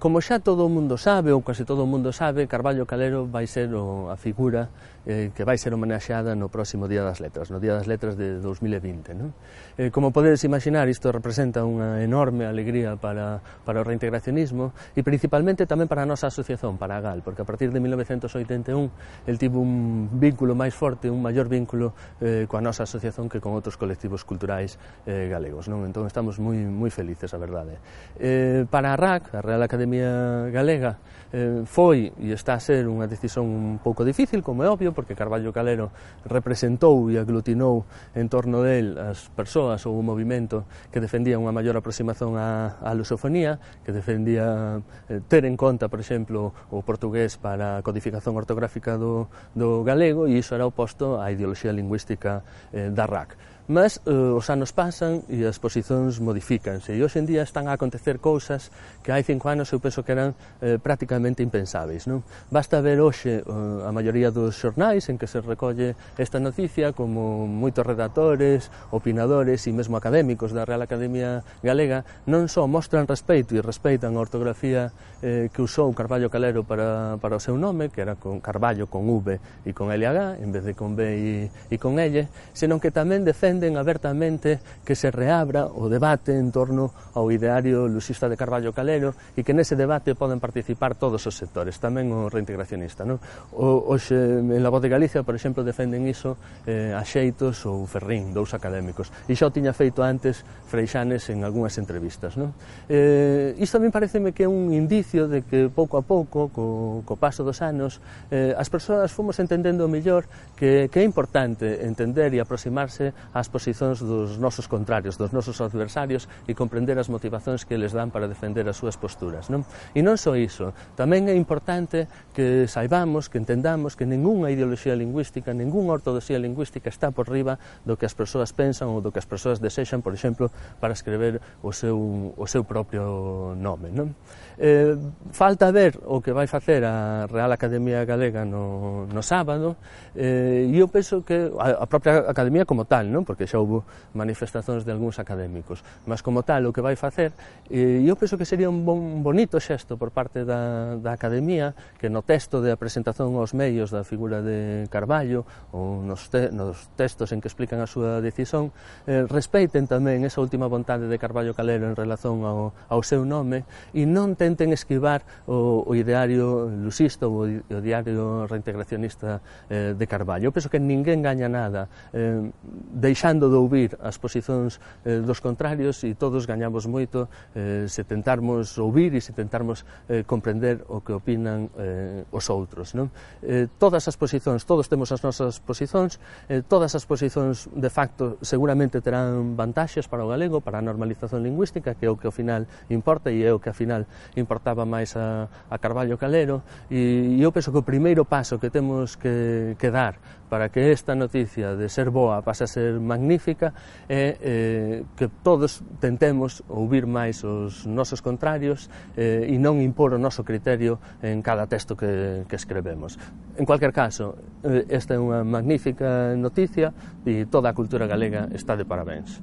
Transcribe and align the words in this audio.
Como 0.00 0.24
xa 0.24 0.40
todo 0.40 0.64
o 0.64 0.72
mundo 0.72 0.96
sabe, 0.96 1.28
ou 1.28 1.44
case 1.44 1.68
todo 1.68 1.84
o 1.84 1.88
mundo 1.92 2.08
sabe, 2.08 2.48
Carballo 2.48 2.88
Calero 2.88 3.28
vai 3.28 3.44
ser 3.44 3.68
o, 3.76 4.08
a 4.08 4.16
figura 4.16 4.72
eh, 5.04 5.28
que 5.36 5.44
vai 5.44 5.60
ser 5.60 5.76
homenaxeada 5.76 6.32
no 6.32 6.48
próximo 6.48 6.88
Día 6.88 7.04
das 7.04 7.20
Letras, 7.20 7.52
no 7.52 7.60
Día 7.60 7.76
das 7.76 7.84
Letras 7.84 8.16
de 8.16 8.40
2020. 8.40 9.12
Non? 9.12 9.36
Eh, 9.76 9.92
como 9.92 10.08
podedes 10.08 10.40
imaginar, 10.48 10.88
isto 10.88 11.12
representa 11.12 11.68
unha 11.68 12.00
enorme 12.00 12.48
alegría 12.48 12.96
para, 12.96 13.44
para 13.68 13.80
o 13.80 13.84
reintegracionismo 13.84 14.72
e 14.96 15.04
principalmente 15.04 15.68
tamén 15.68 15.84
para 15.84 16.00
a 16.00 16.08
nosa 16.08 16.32
asociación, 16.32 16.80
para 16.80 16.96
a 16.96 17.04
GAL, 17.04 17.20
porque 17.20 17.44
a 17.44 17.46
partir 17.48 17.68
de 17.68 17.84
1981 17.84 19.28
el 19.28 19.36
tivo 19.36 19.60
un 19.60 20.08
vínculo 20.16 20.56
máis 20.56 20.72
forte, 20.72 21.12
un 21.12 21.20
maior 21.20 21.44
vínculo 21.44 21.92
eh, 22.24 22.48
coa 22.48 22.64
nosa 22.64 22.88
asociación 22.88 23.28
que 23.28 23.36
con 23.36 23.52
outros 23.52 23.76
colectivos 23.76 24.24
culturais 24.24 24.80
eh, 25.04 25.28
galegos. 25.28 25.68
Non? 25.68 25.84
Entón 25.84 26.08
estamos 26.08 26.40
moi, 26.40 26.56
moi 26.56 26.88
felices, 26.88 27.36
a 27.36 27.38
verdade. 27.40 27.76
Eh, 28.16 28.64
para 28.72 28.92
a 28.92 29.00
RAC, 29.00 29.36
a 29.36 29.44
Real 29.44 29.60
Academia 29.60 29.89
Academia 29.90 30.50
Galega 30.52 30.98
eh, 31.32 31.62
foi 31.64 32.12
e 32.18 32.30
está 32.34 32.54
a 32.54 32.62
ser 32.62 32.86
unha 32.90 33.06
decisión 33.06 33.46
un 33.46 33.78
pouco 33.78 34.02
difícil, 34.02 34.42
como 34.42 34.62
é 34.62 34.68
obvio, 34.70 34.90
porque 34.90 35.14
Carballo 35.14 35.54
Calero 35.54 35.94
representou 36.26 37.06
e 37.10 37.18
aglutinou 37.18 37.86
en 38.14 38.26
torno 38.26 38.62
del 38.66 38.98
as 38.98 39.30
persoas 39.34 39.86
ou 39.86 39.94
o 39.94 40.02
movimento 40.02 40.66
que 40.90 40.98
defendía 40.98 41.38
unha 41.38 41.54
maior 41.54 41.78
aproximación 41.78 42.34
á, 42.34 42.82
á 42.82 42.90
lusofonía, 42.94 43.62
que 43.86 43.94
defendía 43.94 44.82
eh, 45.06 45.22
ter 45.26 45.46
en 45.46 45.54
conta, 45.54 45.86
por 45.86 46.02
exemplo, 46.02 46.50
o 46.70 46.82
portugués 46.82 47.38
para 47.38 47.78
a 47.78 47.82
codificación 47.86 48.34
ortográfica 48.34 48.98
do, 48.98 49.30
do 49.54 49.86
galego, 49.86 50.26
e 50.26 50.38
iso 50.38 50.58
era 50.58 50.66
oposto 50.66 51.22
á 51.22 51.30
ideoloxía 51.30 51.70
lingüística 51.70 52.42
eh, 52.74 52.90
da 52.90 53.06
RAC. 53.06 53.38
Mas 53.70 54.02
eh, 54.02 54.10
os 54.10 54.50
anos 54.50 54.74
pasan 54.74 55.22
e 55.30 55.46
as 55.46 55.62
posicións 55.62 56.18
modifícanse 56.18 56.90
e 56.90 56.98
hoxe 57.06 57.22
en 57.22 57.26
día 57.30 57.46
están 57.46 57.70
a 57.70 57.78
acontecer 57.78 58.18
cousas 58.18 58.74
que 58.98 59.14
hai 59.14 59.22
cinco 59.22 59.46
anos 59.46 59.70
eu 59.70 59.78
penso 59.78 60.02
que 60.02 60.10
eran 60.10 60.34
eh, 60.58 60.82
prácticamente 60.82 61.46
impensáveis. 61.46 62.10
Non? 62.10 62.26
Basta 62.50 62.82
ver 62.82 62.98
hoxe 62.98 63.46
eh, 63.46 63.46
a 63.46 63.94
maioría 63.94 64.34
dos 64.34 64.58
xornais 64.58 65.06
en 65.06 65.22
que 65.22 65.30
se 65.30 65.38
recolle 65.38 65.94
esta 66.18 66.42
noticia 66.42 66.90
como 66.90 67.46
moitos 67.46 67.86
redactores, 67.86 68.74
opinadores 68.90 69.62
e 69.62 69.70
mesmo 69.70 69.94
académicos 69.94 70.50
da 70.50 70.66
Real 70.66 70.82
Academia 70.82 71.46
Galega 71.62 72.02
non 72.26 72.50
só 72.50 72.66
mostran 72.66 73.06
respeito 73.06 73.54
e 73.54 73.62
respeitan 73.62 74.18
a 74.18 74.20
ortografía 74.26 74.90
eh, 75.22 75.46
que 75.54 75.62
usou 75.62 75.94
Carballo 75.94 76.26
Calero 76.26 76.66
para, 76.66 77.22
para 77.22 77.38
o 77.38 77.42
seu 77.42 77.54
nome, 77.54 77.86
que 77.86 78.02
era 78.02 78.18
con 78.18 78.42
Carballo 78.42 78.90
con 78.90 79.06
V 79.06 79.38
e 79.62 79.70
con 79.70 79.94
LH 79.94 80.42
en 80.42 80.50
vez 80.50 80.66
de 80.66 80.74
con 80.74 80.98
B 80.98 81.06
e, 81.06 81.54
e 81.70 81.76
con 81.78 82.02
L, 82.02 82.26
senón 82.50 82.82
que 82.82 82.90
tamén 82.90 83.22
defenden 83.22 83.59
defenden 83.60 83.76
abertamente 83.76 84.58
que 84.84 84.96
se 84.96 85.10
reabra 85.10 85.66
o 85.66 85.92
debate 85.92 86.32
en 86.32 86.48
torno 86.48 86.96
ao 87.12 87.28
ideario 87.28 87.84
luxista 87.84 88.24
de 88.24 88.40
Carballo 88.40 88.72
Calero 88.72 89.12
e 89.36 89.44
que 89.44 89.52
nese 89.52 89.76
debate 89.76 90.16
poden 90.16 90.40
participar 90.40 90.96
todos 90.96 91.28
os 91.28 91.36
sectores, 91.36 91.76
tamén 91.76 92.08
o 92.08 92.32
reintegracionista. 92.32 93.04
Non? 93.04 93.20
O, 93.52 93.92
hoxe, 93.92 94.16
en 94.16 94.62
la 94.64 94.72
voz 94.72 94.80
de 94.80 94.88
Galicia, 94.88 95.20
por 95.20 95.36
exemplo, 95.36 95.60
defenden 95.60 96.08
iso 96.08 96.40
eh, 96.64 96.96
a 96.96 97.04
Xeitos 97.04 97.68
ou 97.68 97.84
Ferrín, 97.84 98.32
dous 98.32 98.56
académicos. 98.56 99.12
E 99.28 99.36
xa 99.36 99.44
o 99.44 99.52
tiña 99.52 99.76
feito 99.76 100.00
antes 100.00 100.40
Freixanes 100.64 101.28
en 101.28 101.44
algunhas 101.44 101.76
entrevistas. 101.76 102.40
Non? 102.40 102.56
Eh, 102.88 103.52
isto 103.60 103.76
tamén 103.76 103.92
pareceme 103.92 104.32
que 104.32 104.48
é 104.48 104.50
un 104.50 104.72
indicio 104.72 105.28
de 105.28 105.44
que 105.44 105.68
pouco 105.68 106.00
a 106.00 106.04
pouco, 106.06 106.48
co, 106.48 107.04
co 107.04 107.14
paso 107.20 107.44
dos 107.44 107.60
anos, 107.60 108.00
eh, 108.32 108.56
as 108.56 108.72
persoas 108.72 109.12
fomos 109.12 109.36
entendendo 109.36 109.84
mellor 109.84 110.24
que, 110.56 110.88
que 110.88 111.02
é 111.02 111.04
importante 111.04 111.84
entender 111.84 112.32
e 112.32 112.40
aproximarse 112.40 113.12
ás 113.34 113.49
posicións 113.50 114.00
dos 114.00 114.38
nosos 114.38 114.70
contrarios, 114.70 115.18
dos 115.18 115.34
nosos 115.34 115.58
adversarios 115.60 116.30
e 116.46 116.56
comprender 116.56 116.96
as 116.96 117.10
motivacións 117.10 117.66
que 117.66 117.76
les 117.76 117.92
dan 117.92 118.08
para 118.08 118.30
defender 118.30 118.64
as 118.70 118.78
súas 118.78 118.96
posturas. 118.96 119.50
Non? 119.50 119.66
E 119.92 120.00
non 120.00 120.16
só 120.16 120.38
iso, 120.38 120.72
tamén 120.94 121.26
é 121.26 121.34
importante 121.34 122.06
que 122.32 122.70
saibamos, 122.70 123.28
que 123.28 123.42
entendamos 123.42 123.98
que 123.98 124.06
ningunha 124.06 124.48
ideoloxía 124.48 124.94
lingüística, 124.94 125.50
ningunha 125.50 125.98
ortodoxía 125.98 126.38
lingüística 126.38 126.88
está 126.88 127.10
por 127.10 127.28
riba 127.28 127.58
do 127.84 127.98
que 127.98 128.06
as 128.06 128.14
persoas 128.14 128.54
pensan 128.54 128.94
ou 128.94 129.02
do 129.02 129.10
que 129.10 129.18
as 129.18 129.26
persoas 129.26 129.58
desexan, 129.58 130.00
por 130.00 130.14
exemplo, 130.14 130.48
para 130.78 130.94
escrever 130.94 131.42
o 131.60 131.74
seu, 131.74 132.32
o 132.32 132.46
seu 132.46 132.62
propio 132.62 133.52
nome. 133.58 133.90
Non? 133.90 134.14
Eh, 134.60 134.94
falta 135.32 135.72
ver 135.72 135.96
o 136.04 136.20
que 136.20 136.36
vai 136.36 136.46
facer 136.46 136.84
a 136.84 137.26
Real 137.26 137.50
Academia 137.50 138.04
Galega 138.04 138.44
no, 138.44 139.06
no 139.08 139.22
sábado, 139.24 139.76
eh, 140.14 140.68
e 140.68 140.76
eu 140.76 140.88
penso 140.88 141.24
que 141.24 141.48
a, 141.56 141.84
a 141.84 141.86
propia 141.88 142.28
Academia 142.28 142.68
como 142.68 142.84
tal, 142.84 143.08
non? 143.08 143.24
porque 143.30 143.46
xa 143.46 143.62
houve 143.62 143.86
manifestacións 144.10 144.82
de 144.82 144.90
algúns 144.90 145.22
académicos. 145.22 145.86
Mas 146.02 146.18
como 146.18 146.42
tal, 146.42 146.66
o 146.66 146.74
que 146.74 146.82
vai 146.82 146.98
facer, 146.98 147.30
eh, 147.70 148.02
eu 148.02 148.18
penso 148.18 148.34
que 148.34 148.42
sería 148.42 148.66
un 148.66 148.82
bon, 148.82 149.22
bonito 149.22 149.62
xesto 149.62 149.94
por 149.94 150.10
parte 150.10 150.42
da, 150.42 150.98
da 150.98 151.14
Academia 151.14 151.78
que 152.02 152.10
no 152.10 152.26
texto 152.26 152.58
de 152.58 152.74
a 152.74 152.76
presentación 152.76 153.38
aos 153.38 153.54
medios 153.54 153.94
da 153.94 154.02
figura 154.02 154.42
de 154.42 154.90
Carballo 154.90 155.46
ou 155.70 156.02
nos, 156.02 156.26
te, 156.26 156.50
nos 156.50 156.90
textos 156.98 157.30
en 157.30 157.38
que 157.38 157.46
explican 157.46 157.78
a 157.78 157.86
súa 157.86 158.18
decisión 158.18 158.74
eh, 159.06 159.22
respeiten 159.30 159.86
tamén 159.86 160.26
esa 160.26 160.42
última 160.42 160.66
vontade 160.66 161.06
de 161.06 161.14
Carballo 161.14 161.54
Calero 161.54 161.86
en 161.86 161.94
relación 161.94 162.42
ao, 162.42 162.74
ao 162.90 163.00
seu 163.06 163.22
nome 163.22 163.62
e 163.94 164.10
non 164.10 164.34
tenten 164.34 164.74
esquivar 164.74 165.22
o, 165.46 165.86
o 165.86 165.92
ideario 165.94 166.66
lusisto 166.66 167.30
ou 167.30 167.46
o 167.46 167.78
diario 167.78 168.50
reintegracionista 168.50 169.38
eh, 169.70 169.94
de 169.94 170.06
Carballo. 170.10 170.50
Eu 170.50 170.54
penso 170.56 170.66
que 170.66 170.82
ninguén 170.82 171.22
gaña 171.22 171.46
nada 171.46 171.86
eh, 172.10 172.42
deixando 172.90 173.19
deixando 173.20 173.50
de 173.50 173.56
ouvir 173.60 174.00
as 174.00 174.16
posicións 174.16 174.80
eh, 175.04 175.20
dos 175.20 175.44
contrarios 175.44 176.00
e 176.08 176.16
todos 176.16 176.48
gañamos 176.48 176.88
moito 176.88 177.28
eh, 177.52 177.84
se 177.84 178.00
tentarmos 178.00 178.80
ouvir 178.80 179.12
e 179.12 179.20
se 179.20 179.36
tentarmos 179.36 179.84
eh, 180.08 180.24
comprender 180.24 180.88
o 180.88 181.04
que 181.04 181.12
opinan 181.12 181.68
eh, 181.76 182.24
os 182.32 182.48
outros. 182.48 182.96
Non? 182.96 183.12
Eh, 183.44 183.68
todas 183.76 184.08
as 184.08 184.16
posicións, 184.16 184.64
todos 184.64 184.88
temos 184.88 185.12
as 185.12 185.20
nosas 185.20 185.60
posicións, 185.60 186.16
eh, 186.48 186.64
todas 186.64 186.96
as 186.96 187.04
posicións 187.04 187.68
de 187.68 187.92
facto 187.92 188.40
seguramente 188.40 189.04
terán 189.04 189.52
vantaxes 189.52 190.08
para 190.08 190.24
o 190.24 190.32
galego, 190.32 190.64
para 190.64 190.80
a 190.80 190.82
normalización 190.82 191.44
lingüística, 191.44 191.92
que 191.92 192.08
é 192.08 192.10
o 192.10 192.16
que 192.16 192.24
ao 192.24 192.32
final 192.32 192.64
importa 192.88 193.28
e 193.28 193.44
é 193.44 193.52
o 193.52 193.60
que 193.60 193.68
ao 193.68 193.76
final 193.76 194.08
importaba 194.32 194.88
máis 194.88 195.12
a, 195.20 195.44
a 195.68 195.76
Carballo 195.76 196.16
Calero, 196.16 196.64
e, 196.88 197.36
e 197.36 197.44
eu 197.44 197.52
penso 197.52 197.68
que 197.68 197.76
o 197.76 197.84
primeiro 197.84 198.24
paso 198.24 198.56
que 198.56 198.72
temos 198.72 199.20
que, 199.20 199.76
que 199.76 199.92
dar 199.92 200.16
para 200.50 200.68
que 200.68 200.90
esta 200.90 201.14
noticia 201.14 201.76
de 201.76 201.88
ser 201.88 202.10
boa 202.10 202.42
pase 202.42 202.64
a 202.64 202.66
ser 202.66 202.98
magnífica 203.10 203.74
e 204.06 204.38
eh, 204.38 204.96
que 205.18 205.26
todos 205.42 205.82
tentemos 205.98 206.62
ouvir 206.70 207.10
máis 207.10 207.42
os 207.42 207.82
nosos 207.90 208.22
contrarios 208.22 208.86
eh, 209.18 209.50
e 209.50 209.58
non 209.58 209.82
impor 209.82 210.14
o 210.14 210.22
noso 210.22 210.46
criterio 210.46 211.02
en 211.26 211.42
cada 211.42 211.66
texto 211.66 211.98
que, 211.98 212.46
que 212.46 212.54
escrevemos. 212.54 213.18
En 213.58 213.66
cualquier 213.66 213.90
caso, 213.90 214.38
eh, 214.62 214.86
esta 214.86 215.14
é 215.14 215.18
unha 215.18 215.42
magnífica 215.42 216.38
noticia 216.38 216.94
e 217.26 217.50
toda 217.50 217.66
a 217.68 217.74
cultura 217.74 218.06
galega 218.06 218.46
está 218.54 218.78
de 218.78 218.86
parabéns. 218.86 219.42